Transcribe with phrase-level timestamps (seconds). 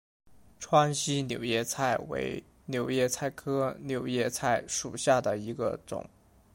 [0.59, 6.09] 川西柳叶菜为柳叶菜科柳叶菜属下的一个种。